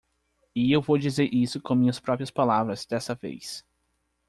E 0.55 0.71
eu 0.71 0.81
vou 0.81 0.97
dizer 0.97 1.31
isso 1.31 1.61
com 1.61 1.75
minhas 1.75 1.99
próprias 1.99 2.31
palavras 2.31 2.87
dessa 2.87 3.13
vez. 3.13 3.63